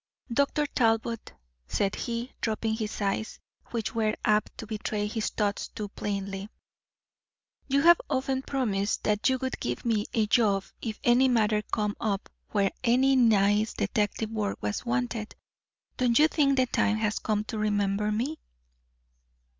"Dr. 0.33 0.65
Talbot," 0.65 1.31
said 1.67 1.93
he, 1.93 2.31
dropping 2.41 2.73
his 2.73 3.01
eyes, 3.03 3.37
which 3.67 3.93
were 3.93 4.15
apt 4.25 4.57
to 4.57 4.65
betray 4.65 5.05
his 5.05 5.29
thoughts 5.29 5.67
too 5.67 5.89
plainly, 5.89 6.49
"you 7.67 7.81
have 7.83 8.01
often 8.09 8.41
promised 8.41 9.03
that 9.03 9.29
you 9.29 9.37
would 9.37 9.59
give 9.59 9.85
me 9.85 10.07
a 10.15 10.25
job 10.25 10.63
if 10.81 10.99
any 11.03 11.27
matter 11.27 11.61
came 11.61 11.95
up 12.01 12.29
where 12.49 12.71
any 12.83 13.15
nice 13.15 13.73
detective 13.75 14.31
work 14.31 14.57
was 14.63 14.87
wanted. 14.87 15.35
Don't 15.97 16.17
you 16.17 16.27
think 16.27 16.57
the 16.57 16.65
time 16.65 16.97
has 16.97 17.19
come 17.19 17.43
to 17.43 17.59
remember 17.59 18.11
me?" 18.11 18.39